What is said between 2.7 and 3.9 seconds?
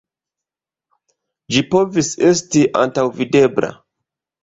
antaŭvidebla.